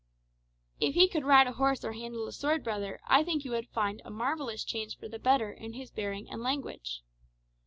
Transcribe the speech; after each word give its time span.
"If 0.79 0.95
he 0.95 1.07
could 1.07 1.25
ride 1.25 1.45
a 1.45 1.51
horse 1.51 1.85
or 1.85 1.91
handle 1.93 2.25
a 2.25 2.31
sword, 2.31 2.63
brother, 2.63 2.99
I 3.07 3.23
think 3.23 3.45
you 3.45 3.51
would 3.51 3.69
find 3.69 4.01
a 4.03 4.09
marvellous 4.09 4.63
change 4.63 4.97
for 4.97 5.07
the 5.07 5.19
better 5.19 5.51
in 5.51 5.73
his 5.73 5.91
bearing 5.91 6.27
and 6.27 6.41
language. 6.41 7.03